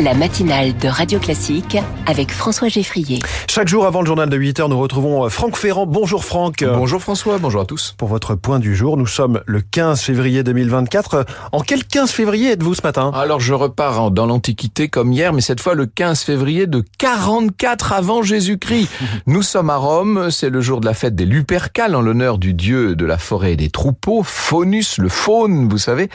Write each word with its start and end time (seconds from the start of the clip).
la 0.00 0.14
matinale 0.14 0.76
de 0.78 0.88
Radio 0.88 1.18
Classique 1.18 1.76
avec 2.06 2.32
François 2.32 2.68
Geffrier. 2.68 3.18
Chaque 3.48 3.68
jour 3.68 3.84
avant 3.84 4.00
le 4.00 4.06
journal 4.06 4.30
de 4.30 4.38
8h, 4.38 4.68
nous 4.68 4.78
retrouvons 4.78 5.26
euh, 5.26 5.28
Franck 5.28 5.56
Ferrand. 5.56 5.84
Bonjour 5.84 6.24
Franck. 6.24 6.64
Bonjour 6.64 7.02
François, 7.02 7.38
bonjour 7.38 7.60
à 7.60 7.64
tous. 7.66 7.94
Pour 7.98 8.08
votre 8.08 8.34
point 8.34 8.60
du 8.60 8.74
jour, 8.74 8.96
nous 8.96 9.06
sommes 9.06 9.42
le 9.44 9.60
15 9.60 10.00
février 10.00 10.42
2024. 10.42 11.26
En 11.52 11.60
quel 11.60 11.84
15 11.84 12.12
février 12.12 12.52
êtes-vous 12.52 12.74
ce 12.74 12.82
matin? 12.82 13.10
Alors 13.14 13.40
je 13.40 13.52
repars 13.52 14.10
dans 14.10 14.24
l'Antiquité 14.24 14.88
comme 14.88 15.12
hier, 15.12 15.34
mais 15.34 15.42
cette 15.42 15.60
fois 15.60 15.74
le 15.74 15.84
15 15.84 16.22
février 16.22 16.66
de 16.66 16.82
44 16.98 17.92
avant 17.92 18.22
Jésus-Christ. 18.22 18.88
Nous 19.26 19.42
sommes 19.42 19.68
à 19.68 19.76
Rome, 19.76 20.30
c'est 20.30 20.50
le 20.50 20.62
jour 20.62 20.80
de 20.80 20.86
la 20.86 20.94
fête 20.94 21.14
des 21.14 21.26
Lupercales 21.26 21.94
en 21.94 22.00
l'honneur 22.00 22.38
du 22.38 22.54
dieu 22.54 22.96
de 22.96 23.04
la 23.04 23.18
forêt 23.18 23.52
et 23.52 23.56
des 23.56 23.70
troupeaux, 23.70 24.22
Faunus, 24.22 24.96
le 24.96 25.10
faune, 25.10 25.68
vous 25.68 25.78
savez. 25.78 26.08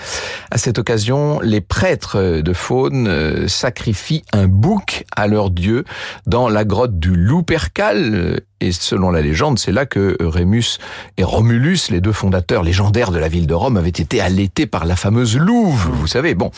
À 0.49 0.57
cette 0.57 0.79
occasion, 0.79 1.39
les 1.41 1.61
prêtres 1.61 2.41
de 2.41 2.53
faune 2.53 3.07
euh, 3.07 3.47
sacrifient 3.75 4.23
un 4.31 4.47
bouc 4.47 5.03
à 5.17 5.27
leur 5.27 5.49
dieu 5.49 5.83
dans 6.27 6.47
la 6.47 6.63
grotte 6.63 6.97
du 6.97 7.13
Lupercal. 7.13 8.39
Et 8.61 8.71
selon 8.71 9.11
la 9.11 9.21
légende, 9.21 9.59
c'est 9.59 9.73
là 9.73 9.85
que 9.85 10.15
Rémus 10.21 10.77
et 11.17 11.25
Romulus, 11.25 11.89
les 11.89 11.99
deux 11.99 12.13
fondateurs 12.13 12.63
légendaires 12.63 13.11
de 13.11 13.19
la 13.19 13.27
ville 13.27 13.47
de 13.47 13.53
Rome, 13.53 13.75
avaient 13.75 13.89
été 13.89 14.21
allaités 14.21 14.65
par 14.65 14.85
la 14.85 14.95
fameuse 14.95 15.37
louve. 15.37 15.89
Vous 15.91 16.07
savez, 16.07 16.35
bon. 16.35 16.51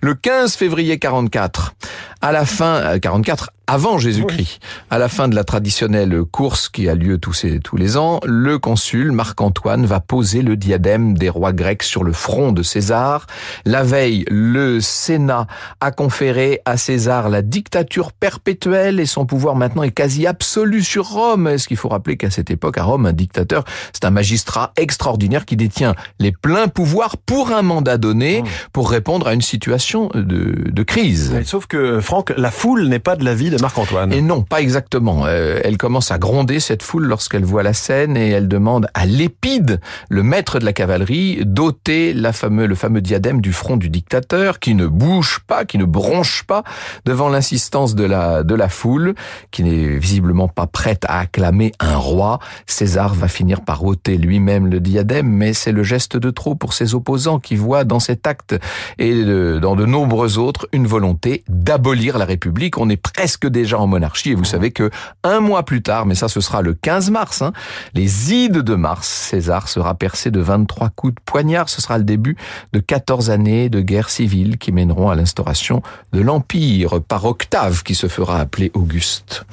Le 0.00 0.14
15 0.14 0.54
février 0.54 1.00
44, 1.00 1.74
à 2.22 2.32
la 2.32 2.44
fin, 2.44 2.98
44, 2.98 3.50
avant 3.70 3.98
Jésus-Christ, 3.98 4.60
à 4.90 4.98
la 4.98 5.08
fin 5.08 5.28
de 5.28 5.36
la 5.36 5.44
traditionnelle 5.44 6.24
course 6.24 6.68
qui 6.68 6.88
a 6.88 6.96
lieu 6.96 7.18
tous, 7.18 7.32
ces, 7.32 7.60
tous 7.60 7.76
les 7.76 7.96
ans, 7.96 8.18
le 8.24 8.58
consul 8.58 9.12
Marc-Antoine 9.12 9.86
va 9.86 10.00
poser 10.00 10.42
le 10.42 10.56
diadème 10.56 11.16
des 11.16 11.28
rois 11.28 11.52
grecs 11.52 11.84
sur 11.84 12.02
le 12.02 12.12
front 12.12 12.50
de 12.50 12.64
César. 12.64 13.28
La 13.64 13.84
veille, 13.84 14.24
le 14.28 14.80
Sénat 14.80 15.46
a 15.80 15.92
conféré 15.92 16.60
à 16.64 16.76
César 16.76 17.28
la 17.28 17.42
dictature 17.42 18.10
perpétuelle 18.10 18.98
et 18.98 19.06
son 19.06 19.24
pouvoir 19.24 19.54
maintenant 19.54 19.84
est 19.84 19.92
quasi 19.92 20.26
absolu 20.26 20.82
sur 20.82 21.08
Rome. 21.08 21.46
Est-ce 21.46 21.68
qu'il 21.68 21.76
faut 21.76 21.88
rappeler 21.88 22.16
qu'à 22.16 22.30
cette 22.30 22.50
époque, 22.50 22.76
à 22.76 22.82
Rome, 22.82 23.06
un 23.06 23.12
dictateur, 23.12 23.62
c'est 23.92 24.04
un 24.04 24.10
magistrat 24.10 24.72
extraordinaire 24.76 25.46
qui 25.46 25.56
détient 25.56 25.94
les 26.18 26.32
pleins 26.32 26.66
pouvoirs 26.66 27.16
pour 27.18 27.52
un 27.52 27.62
mandat 27.62 27.98
donné, 27.98 28.42
pour 28.72 28.90
répondre 28.90 29.28
à 29.28 29.32
une 29.32 29.42
situation 29.42 30.10
de, 30.14 30.70
de 30.70 30.82
crise. 30.82 31.40
Sauf 31.44 31.66
que, 31.68 32.00
Franck, 32.10 32.32
la 32.36 32.50
foule 32.50 32.88
n'est 32.88 32.98
pas 32.98 33.14
de 33.14 33.24
la 33.24 33.36
vie 33.36 33.50
de 33.50 33.58
Marc-Antoine. 33.58 34.12
Et 34.12 34.20
non, 34.20 34.42
pas 34.42 34.60
exactement. 34.60 35.26
Euh, 35.26 35.60
elle 35.62 35.76
commence 35.76 36.10
à 36.10 36.18
gronder 36.18 36.58
cette 36.58 36.82
foule 36.82 37.04
lorsqu'elle 37.04 37.44
voit 37.44 37.62
la 37.62 37.72
scène 37.72 38.16
et 38.16 38.30
elle 38.30 38.48
demande 38.48 38.88
à 38.94 39.06
Lépide, 39.06 39.80
le 40.08 40.24
maître 40.24 40.58
de 40.58 40.64
la 40.64 40.72
cavalerie, 40.72 41.44
d'ôter 41.46 42.12
la 42.12 42.32
fameux, 42.32 42.66
le 42.66 42.74
fameux 42.74 43.00
diadème 43.00 43.40
du 43.40 43.52
front 43.52 43.76
du 43.76 43.90
dictateur 43.90 44.58
qui 44.58 44.74
ne 44.74 44.88
bouge 44.88 45.38
pas, 45.46 45.64
qui 45.64 45.78
ne 45.78 45.84
bronche 45.84 46.42
pas 46.42 46.64
devant 47.04 47.28
l'insistance 47.28 47.94
de 47.94 48.02
la, 48.02 48.42
de 48.42 48.56
la 48.56 48.68
foule, 48.68 49.14
qui 49.52 49.62
n'est 49.62 49.96
visiblement 49.96 50.48
pas 50.48 50.66
prête 50.66 51.04
à 51.06 51.20
acclamer 51.20 51.70
un 51.78 51.96
roi. 51.96 52.40
César 52.66 53.14
va 53.14 53.28
finir 53.28 53.60
par 53.60 53.84
ôter 53.84 54.18
lui-même 54.18 54.66
le 54.66 54.80
diadème, 54.80 55.28
mais 55.28 55.52
c'est 55.52 55.70
le 55.70 55.84
geste 55.84 56.16
de 56.16 56.30
trop 56.30 56.56
pour 56.56 56.72
ses 56.72 56.96
opposants 56.96 57.38
qui 57.38 57.54
voient 57.54 57.84
dans 57.84 58.00
cet 58.00 58.26
acte 58.26 58.56
et 58.98 59.14
dans 59.60 59.76
de 59.76 59.86
nombreux 59.86 60.38
autres 60.38 60.66
une 60.72 60.88
volonté 60.88 61.44
d'abolir 61.48 61.99
la 62.00 62.24
République. 62.24 62.78
On 62.78 62.88
est 62.88 62.96
presque 62.96 63.46
déjà 63.46 63.78
en 63.78 63.86
monarchie 63.86 64.30
et 64.30 64.34
vous 64.34 64.44
savez 64.44 64.70
que 64.70 64.90
un 65.22 65.40
mois 65.40 65.64
plus 65.64 65.82
tard, 65.82 66.06
mais 66.06 66.14
ça 66.14 66.28
ce 66.28 66.40
sera 66.40 66.62
le 66.62 66.74
15 66.74 67.10
mars, 67.10 67.42
hein, 67.42 67.52
les 67.94 68.32
ides 68.32 68.58
de 68.58 68.74
mars, 68.74 69.08
César 69.08 69.68
sera 69.68 69.94
percé 69.94 70.30
de 70.30 70.40
23 70.40 70.90
coups 70.90 71.14
de 71.14 71.20
poignard. 71.24 71.68
Ce 71.68 71.80
sera 71.80 71.98
le 71.98 72.04
début 72.04 72.36
de 72.72 72.80
14 72.80 73.30
années 73.30 73.68
de 73.68 73.80
guerre 73.80 74.10
civile 74.10 74.58
qui 74.58 74.72
mèneront 74.72 75.10
à 75.10 75.14
l'instauration 75.14 75.82
de 76.12 76.20
l'Empire 76.20 77.00
par 77.02 77.24
Octave 77.24 77.82
qui 77.82 77.94
se 77.94 78.08
fera 78.08 78.40
appeler 78.40 78.70
Auguste. 78.74 79.44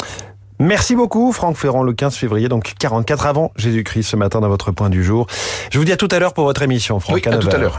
Merci 0.59 0.95
beaucoup 0.95 1.31
Franck 1.33 1.55
Ferrand, 1.55 1.83
le 1.83 1.93
15 1.93 2.15
février, 2.15 2.49
donc 2.49 2.73
44 2.79 3.27
avant 3.27 3.51
Jésus-Christ 3.57 4.03
ce 4.03 4.15
matin 4.15 4.39
dans 4.39 4.49
votre 4.49 4.71
point 4.71 4.89
du 4.89 5.03
jour. 5.03 5.27
Je 5.71 5.77
vous 5.77 5.85
dis 5.85 5.91
à 5.91 5.97
tout 5.97 6.07
à 6.09 6.17
l'heure 6.17 6.33
pour 6.33 6.45
votre 6.45 6.63
émission, 6.63 6.99
Franck. 6.99 7.15
Oui, 7.15 7.21
à, 7.27 7.35
à 7.35 7.37
tout 7.37 7.49
à 7.51 7.57
l'heure. 7.57 7.75